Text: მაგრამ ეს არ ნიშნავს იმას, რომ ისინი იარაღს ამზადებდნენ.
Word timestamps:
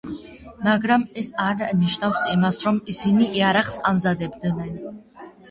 მაგრამ 0.67 1.03
ეს 1.21 1.29
არ 1.43 1.61
ნიშნავს 1.81 2.23
იმას, 2.37 2.59
რომ 2.69 2.81
ისინი 2.95 3.29
იარაღს 3.43 3.79
ამზადებდნენ. 3.93 4.67